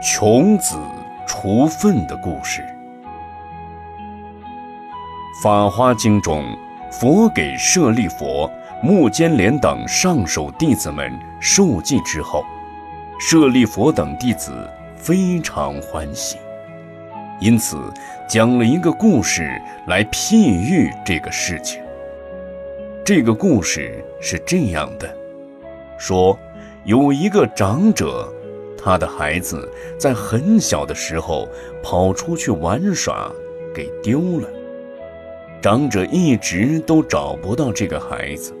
[0.00, 0.76] 穷子
[1.26, 2.62] 除粪的故事，
[5.42, 6.56] 《法华经》中，
[6.88, 8.48] 佛给舍利佛、
[8.80, 12.44] 目犍连等上首弟子们受记之后，
[13.18, 16.36] 舍利佛等弟子非常欢喜，
[17.40, 17.92] 因此
[18.28, 21.82] 讲了一个故事来譬喻这个事情。
[23.04, 25.12] 这个故事是这样的：
[25.98, 26.38] 说
[26.84, 28.32] 有一个长者。
[28.88, 31.46] 他的孩子在很小的时候
[31.82, 33.30] 跑出去玩耍，
[33.74, 34.48] 给丢了。
[35.60, 38.54] 长者一直都找不到这个孩子，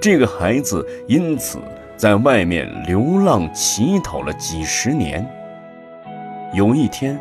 [0.00, 1.58] 这个孩子因此
[1.96, 5.28] 在外面流浪乞讨了几十年。
[6.54, 7.18] 有一天，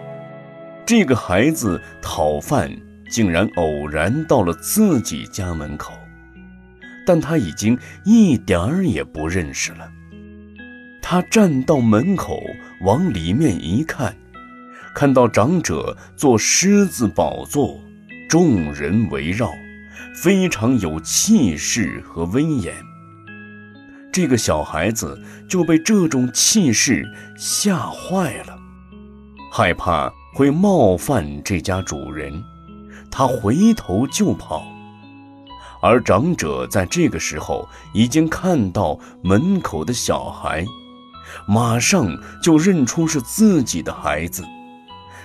[0.85, 2.69] 这个孩子讨饭，
[3.09, 5.91] 竟然偶然到了自己家门口，
[7.03, 7.75] 但他已经
[8.05, 9.89] 一点儿也不认识了。
[11.09, 12.43] 他站到门口，
[12.81, 14.13] 往里面一看，
[14.93, 17.79] 看到长者坐狮子宝座，
[18.27, 19.49] 众人围绕，
[20.21, 22.75] 非常有气势和威严。
[24.11, 27.05] 这个小孩子就被这种气势
[27.37, 28.59] 吓坏了，
[29.49, 32.43] 害怕会冒犯这家主人，
[33.09, 34.67] 他回头就跑。
[35.81, 40.65] 而长者在这个时候已经看到门口的小孩。
[41.47, 44.43] 马上就认出是自己的孩子，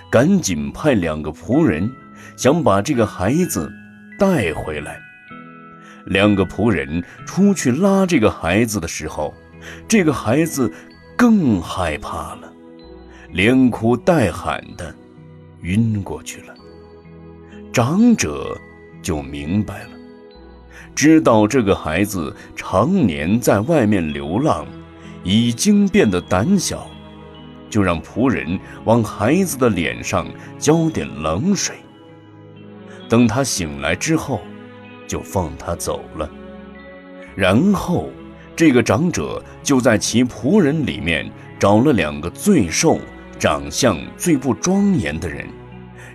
[0.09, 1.89] 赶紧派两个仆人
[2.35, 3.71] 想把这个孩子
[4.17, 4.99] 带回来。
[6.05, 9.33] 两个仆人出去拉这个孩子的时候，
[9.87, 10.71] 这个孩子
[11.17, 12.51] 更害怕了，
[13.31, 14.93] 连哭带喊的
[15.61, 16.53] 晕过去了。
[17.71, 18.55] 长者
[19.01, 19.89] 就明白了，
[20.93, 24.67] 知道这个孩子常年在外面流浪。
[25.23, 26.87] 已经变得胆小，
[27.69, 30.27] 就让仆人往孩子的脸上
[30.59, 31.75] 浇点冷水。
[33.09, 34.41] 等他醒来之后，
[35.07, 36.29] 就放他走了。
[37.35, 38.09] 然后，
[38.55, 41.29] 这个长者就在其仆人里面
[41.59, 42.99] 找了两个最瘦、
[43.39, 45.47] 长相最不庄严的人，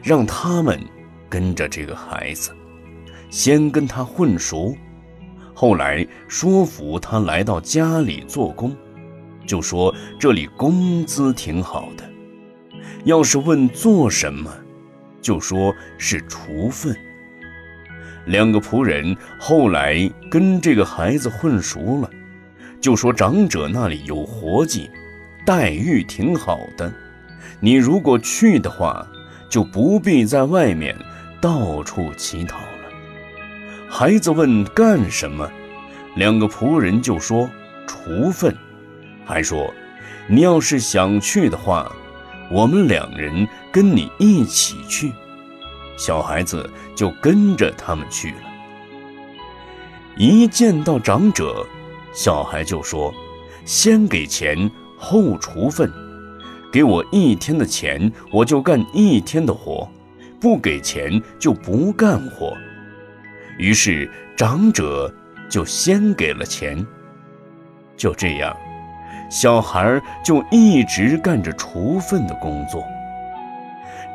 [0.02, 0.80] 让他们
[1.28, 2.50] 跟着这个孩子，
[3.30, 4.76] 先跟他混熟，
[5.54, 8.76] 后来说服他来到家里做工。
[9.48, 12.04] 就说这里工资挺好的，
[13.04, 14.52] 要是问做什么，
[15.22, 16.94] 就说是除粪。
[18.26, 22.10] 两个仆人后来跟这个孩子混熟了，
[22.78, 24.90] 就说长者那里有活计，
[25.46, 26.92] 待遇挺好的，
[27.58, 29.08] 你如果去的话，
[29.48, 30.94] 就不必在外面
[31.40, 32.66] 到处乞讨了。
[33.88, 35.50] 孩子问干什么，
[36.16, 37.48] 两个仆人就说
[37.86, 38.54] 除粪。
[39.28, 39.72] 还说
[40.26, 41.92] ：“你要是想去的话，
[42.50, 45.12] 我们两人跟你一起去。”
[45.98, 48.36] 小孩子就跟着他们去了。
[50.16, 51.66] 一见到长者，
[52.14, 53.12] 小孩就说
[53.66, 55.92] ：“先给钱，后除粪。
[56.72, 59.86] 给我一天的钱，我就干一天的活；
[60.40, 62.56] 不给钱，就不干活。”
[63.58, 65.12] 于是长者
[65.50, 66.86] 就先给了钱。
[67.94, 68.56] 就这样。
[69.28, 72.82] 小孩就一直干着除粪的工作，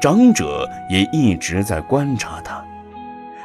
[0.01, 2.63] 长者也一直在观察他，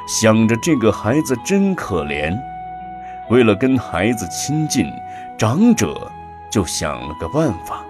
[0.07, 2.37] 想着这个孩子真可怜。
[3.29, 4.91] 为了跟孩子亲近，
[5.37, 6.11] 长者
[6.51, 7.85] 就想了个办法，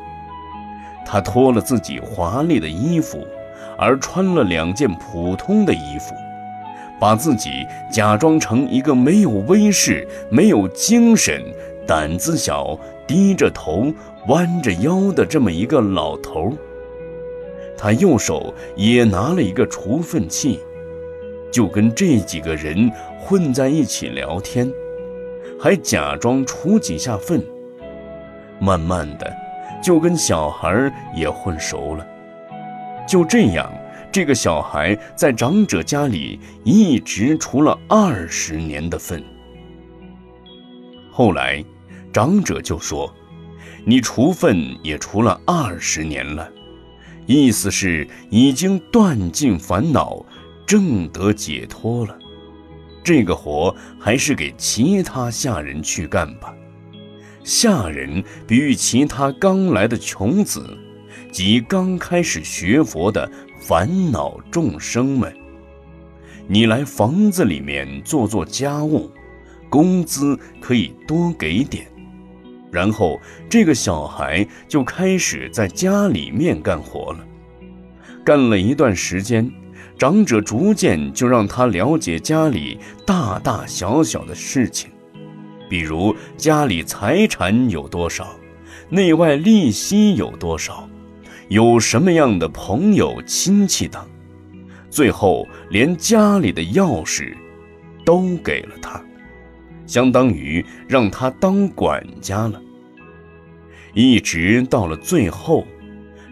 [1.07, 3.25] 他脱了自己华丽的衣服，
[3.79, 6.13] 而穿了两件普通的衣服，
[6.99, 11.41] 把自己假装成一个没有威势、没有精神。
[11.87, 12.79] 胆子小、
[13.09, 13.91] 低着头、
[14.29, 16.53] 弯着腰的这么一个老头，
[17.77, 20.61] 他右手也拿了一个除粪器，
[21.51, 24.71] 就跟这几个人混在一起聊天，
[25.59, 27.43] 还假装除几下粪。
[28.61, 29.35] 慢慢的，
[29.83, 32.07] 就跟小孩也混熟了。
[33.09, 33.73] 就这样，
[34.13, 39.25] 这个小孩在长者家里一直除了二十年的粪。
[41.11, 41.65] 后来。
[42.13, 43.15] 长者就说
[43.85, 46.51] ：“你除粪也除了二十年了，
[47.27, 50.25] 意思是已经断尽烦恼，
[50.67, 52.19] 正得解脱了。
[53.05, 56.55] 这个活还是给其他下人去干吧。
[57.45, 60.77] 下人比喻其他刚来的穷子，
[61.31, 65.35] 及刚开始学佛的烦恼众生们。
[66.47, 69.11] 你来房子里面做做家务，
[69.69, 71.87] 工资可以多给点。”
[72.71, 77.25] 然后这个小孩就开始在家里面干活了。
[78.25, 79.51] 干了一段时间，
[79.97, 84.91] 长者逐渐就让他了解家里大大小小的事情，
[85.69, 88.37] 比如家里财产有多少，
[88.91, 90.89] 内外利息有多少，
[91.49, 94.07] 有什么样的朋友亲戚等，
[94.91, 97.35] 最后连家里的钥匙
[98.05, 99.03] 都给了他，
[99.89, 102.63] 相当于让他当管家了。
[103.93, 105.67] 一直到了最后，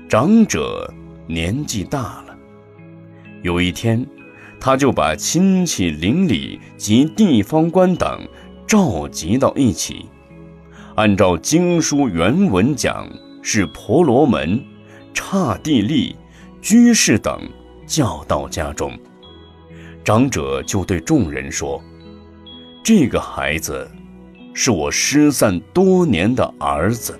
[0.08, 0.88] 长者。
[1.28, 2.38] 年纪大了，
[3.42, 4.06] 有一天，
[4.60, 8.24] 他就把亲戚邻里及地方官等
[8.64, 10.06] 召集到一起，
[10.94, 13.10] 按照经书原文讲，
[13.42, 14.64] 是婆罗门、
[15.12, 16.14] 刹帝利、
[16.62, 17.36] 居士等
[17.88, 18.96] 叫到家中。
[20.04, 21.82] 长者就对众人说
[22.86, 23.90] ：“这个孩子，
[24.54, 27.18] 是我失散多年的儿子。”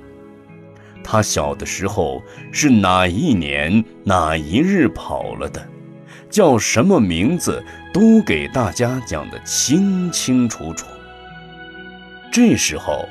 [1.03, 2.23] 他小的时候
[2.53, 5.69] 是哪一年哪一日跑了的，
[6.31, 7.61] 叫什么名字
[7.93, 10.87] 都给大家讲得清清楚楚。
[12.31, 13.05] 这时候，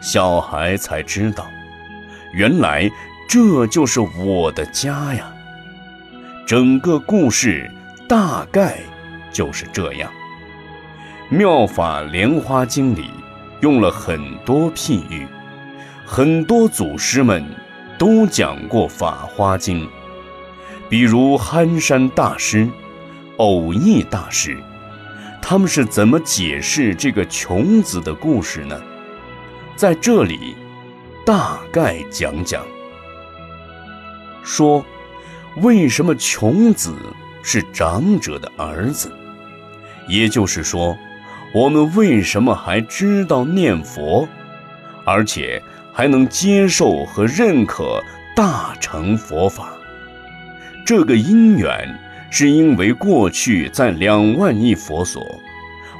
[0.00, 1.46] 小孩才知道，
[2.34, 2.90] 原来
[3.28, 5.32] 这就是我的家呀。
[6.44, 7.70] 整个故事
[8.08, 8.80] 大概
[9.32, 10.10] 就是这样。
[11.32, 13.08] 《妙法莲花经》里
[13.60, 15.26] 用了很多譬喻。
[16.04, 17.42] 很多祖师们
[17.98, 19.86] 都讲过《法华经》，
[20.90, 22.68] 比如憨山大师、
[23.38, 24.58] 偶益大师，
[25.40, 28.78] 他们是怎么解释这个穷子的故事呢？
[29.74, 30.54] 在这里，
[31.24, 32.62] 大概讲讲，
[34.42, 34.84] 说
[35.62, 36.94] 为什么穷子
[37.42, 39.10] 是长者的儿子，
[40.06, 40.94] 也就是说，
[41.54, 44.28] 我们为什么还知道念佛，
[45.04, 45.62] 而且。
[45.94, 48.02] 还能接受和认可
[48.34, 49.74] 大乘佛法，
[50.86, 51.86] 这个因缘
[52.30, 55.22] 是因为过去在两万亿佛所，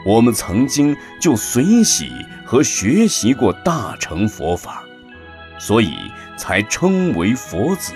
[0.07, 4.83] 我们曾经就随喜和学习过大乘佛法，
[5.59, 5.93] 所以
[6.39, 7.93] 才称为佛子，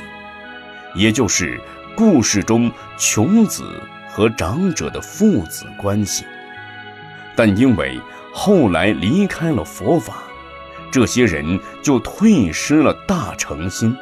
[0.95, 1.59] 也就是
[1.97, 3.65] 故事中穷子
[4.07, 6.27] 和长者的父子关系。
[7.37, 8.01] 但因为
[8.33, 10.25] 后来离开了佛法。
[10.91, 13.95] 这些人就退失了大诚心，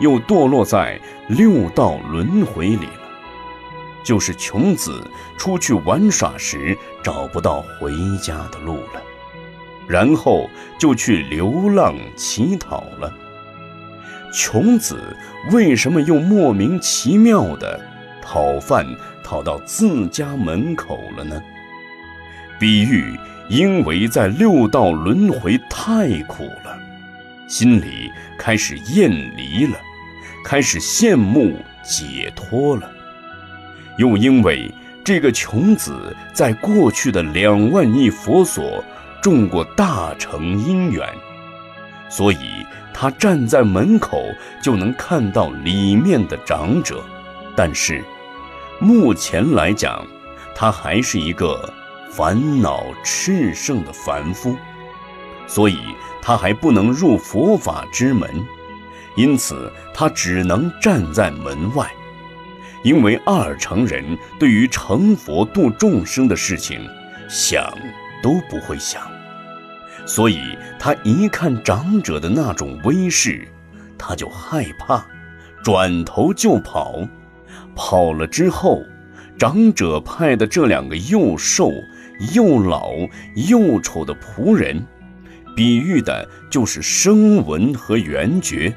[0.00, 3.06] 又堕落在六道轮回里了。
[4.04, 5.02] 就是穷子
[5.38, 7.92] 出去玩耍时找不到回
[8.22, 9.02] 家的路了，
[9.88, 13.12] 然后就去流浪乞讨了。
[14.32, 15.16] 穷子
[15.50, 17.80] 为什么又莫名其妙的
[18.20, 18.86] 讨饭
[19.24, 21.42] 讨到自家门口了呢？
[22.58, 23.18] 比喻。
[23.48, 26.76] 因为在六道轮回太苦了，
[27.46, 29.78] 心里开始厌离了，
[30.44, 32.90] 开始羡慕解脱了。
[33.98, 34.68] 又因为
[35.04, 38.82] 这个穷子在过去的两万亿佛所
[39.22, 41.08] 种过大成因缘，
[42.08, 44.24] 所以他站在门口
[44.60, 47.00] 就能看到里面的长者。
[47.54, 48.02] 但是，
[48.80, 50.04] 目前来讲，
[50.52, 51.72] 他还是一个。
[52.10, 54.56] 烦恼炽盛的凡夫，
[55.46, 55.78] 所以
[56.22, 58.28] 他还不能入佛法之门，
[59.16, 61.90] 因此他只能站在门外。
[62.82, 66.80] 因为二成人对于成佛度众生的事情，
[67.28, 67.66] 想
[68.22, 69.02] 都不会想，
[70.06, 73.48] 所以他一看长者的那种威势，
[73.98, 75.04] 他就害怕，
[75.64, 77.00] 转头就跑。
[77.74, 78.82] 跑了之后，
[79.36, 81.72] 长者派的这两个幼兽。
[82.34, 82.92] 又老
[83.34, 84.84] 又丑的仆人，
[85.54, 88.74] 比喻的就是声闻和缘觉，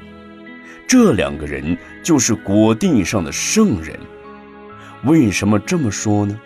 [0.86, 3.98] 这两个人就是果地上的圣人。
[5.04, 6.38] 为什么这么说呢？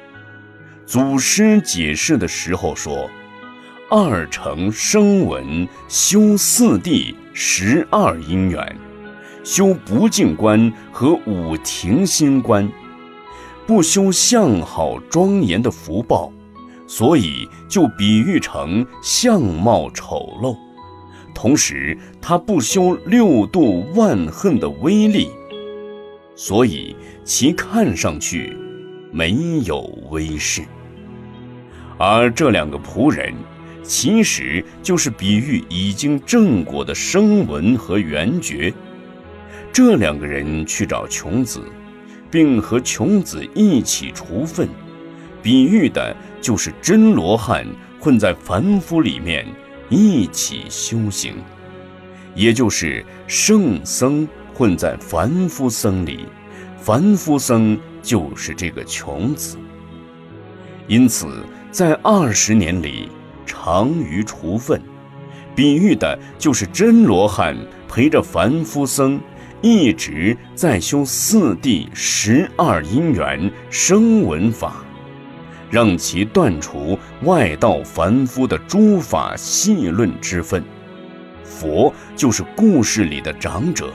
[0.86, 3.10] 祖师解释的时候说
[3.90, 8.76] ：“二乘声闻修四谛十二因缘，
[9.42, 12.70] 修不净观和五停心观，
[13.66, 16.30] 不修相好庄严的福报。”
[16.86, 20.56] 所以就比喻成相貌丑陋，
[21.34, 25.28] 同时他不修六度万恨的威力，
[26.36, 28.56] 所以其看上去
[29.10, 30.62] 没有威势。
[31.96, 33.32] 而这两个仆人，
[33.82, 38.72] 其实就是比喻已经正果的声闻和缘觉。
[39.72, 41.60] 这两个人去找穷子，
[42.30, 44.68] 并和穷子一起除粪。
[45.42, 47.66] 比喻的就是真罗汉
[47.98, 49.46] 混在凡夫里面
[49.88, 51.36] 一起修行。
[52.34, 56.26] 也就是圣僧混在凡夫僧里，
[56.76, 59.56] 凡夫僧就是这个穷子。
[60.86, 63.08] 因此，在二十年里，
[63.46, 64.78] 长于除粪，
[65.56, 67.56] 比喻的就是真罗汉
[67.88, 69.18] 陪着凡夫僧，
[69.62, 74.84] 一直在修四谛十二因缘声闻法，
[75.74, 80.62] 让其断除外道凡夫的诸法细论之分。
[81.42, 83.92] 佛就是故事里的长者，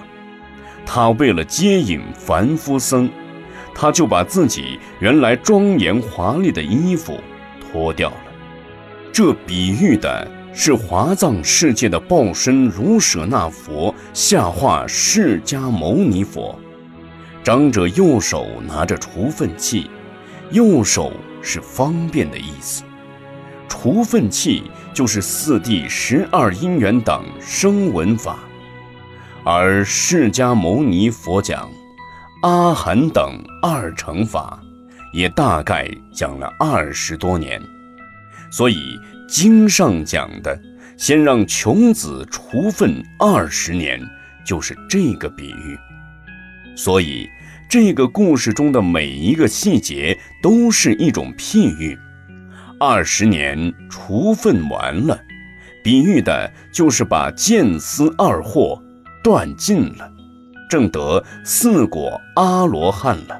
[0.85, 3.09] 他为了接引凡夫僧。
[3.73, 7.17] 他就把自己原来庄严华丽的衣服
[7.61, 8.17] 脱掉了，
[9.13, 16.59] 这比喻的是华藏世界的报身卢舍那佛下化释迦牟尼佛。
[17.41, 19.89] 长者右手拿着除粪器，
[20.51, 22.83] 右手是方便的意思。
[23.67, 28.39] 除粪器就是四谛十二因缘等声闻法，
[29.43, 31.69] 而释迦牟尼佛讲。
[32.41, 34.57] 阿含等二乘法，
[35.11, 37.61] 也大概讲了二十多年，
[38.49, 40.57] 所以经上讲的
[40.95, 44.01] “先让穷子除粪二十年”，
[44.45, 45.77] 就是这个比喻。
[46.77, 47.27] 所以
[47.69, 51.95] 这个故事中的每一个细节都是一种譬喻。
[52.79, 55.19] 二十年除粪完了，
[55.83, 58.81] 比喻的就是把见思二惑
[59.23, 60.11] 断尽了。
[60.67, 63.39] 正得四果阿罗汉了，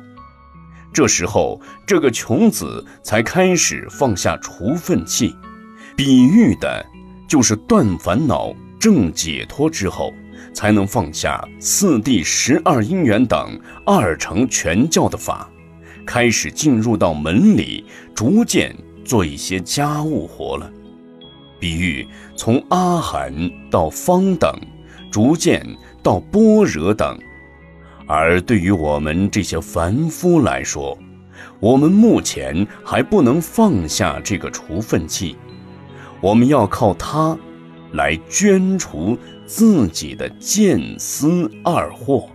[0.93, 5.35] 这时候这个穷子才开始放下除粪器，
[5.97, 6.85] 比喻的
[7.27, 10.13] 就是断烦恼、正解脱之后，
[10.53, 15.49] 才能放下四谛十二因缘等二乘全教的法，
[16.05, 20.71] 开始进入到门里，逐渐做一些家务活了。
[21.59, 23.33] 比喻从阿含
[23.69, 24.53] 到方等，
[25.11, 25.65] 逐渐。
[26.01, 27.19] 到般若等，
[28.07, 30.97] 而对于我们这些凡夫来说，
[31.59, 35.35] 我们目前还不能放下这个除粪器，
[36.21, 37.37] 我们要靠它
[37.91, 39.17] 来捐除
[39.49, 42.29] 自己的见思二货。